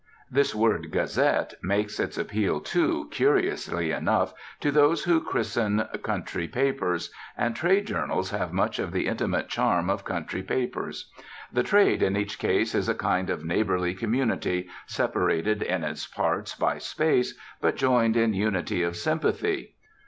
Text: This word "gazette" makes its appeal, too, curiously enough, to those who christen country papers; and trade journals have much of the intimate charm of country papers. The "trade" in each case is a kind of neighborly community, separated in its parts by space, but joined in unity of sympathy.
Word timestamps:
This 0.31 0.55
word 0.55 0.89
"gazette" 0.91 1.53
makes 1.61 1.99
its 1.99 2.17
appeal, 2.17 2.59
too, 2.59 3.07
curiously 3.11 3.91
enough, 3.91 4.33
to 4.59 4.71
those 4.71 5.03
who 5.03 5.21
christen 5.21 5.83
country 6.01 6.47
papers; 6.47 7.11
and 7.37 7.55
trade 7.55 7.85
journals 7.85 8.31
have 8.31 8.51
much 8.51 8.79
of 8.79 8.93
the 8.93 9.05
intimate 9.05 9.47
charm 9.47 9.91
of 9.91 10.03
country 10.03 10.41
papers. 10.41 11.11
The 11.53 11.61
"trade" 11.61 12.01
in 12.01 12.17
each 12.17 12.39
case 12.39 12.73
is 12.73 12.89
a 12.89 12.95
kind 12.95 13.29
of 13.29 13.45
neighborly 13.45 13.93
community, 13.93 14.69
separated 14.87 15.61
in 15.61 15.83
its 15.83 16.07
parts 16.07 16.55
by 16.55 16.79
space, 16.79 17.37
but 17.61 17.75
joined 17.75 18.17
in 18.17 18.33
unity 18.33 18.81
of 18.81 18.95
sympathy. 18.97 19.75